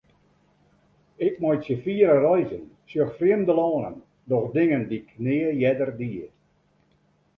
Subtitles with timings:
[1.27, 3.95] Ik meitsje fiere reizen, sjoch frjemde lannen,
[4.29, 6.27] doch dingen dy'k nea earder die.